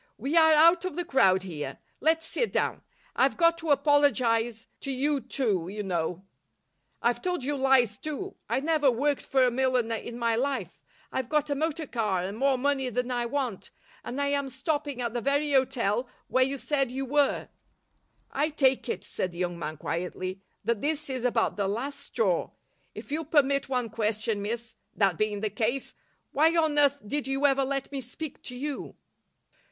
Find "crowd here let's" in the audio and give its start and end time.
1.05-2.25